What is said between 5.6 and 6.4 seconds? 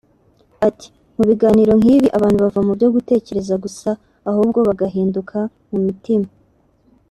mu mitima